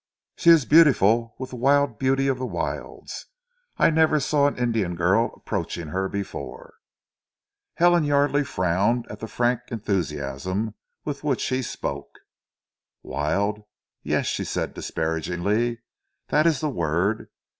[0.35, 3.27] She is beautiful with the wild beauty of the wilds.
[3.77, 6.73] I never saw an Indian girl approaching her before."
[7.75, 10.73] Helen Yardely frowned at the frank enthusiasm
[11.05, 12.17] with which he spoke.
[13.03, 13.61] "Wild?
[14.01, 15.83] Yes," she said disparagingly.
[16.29, 17.29] "That is the word.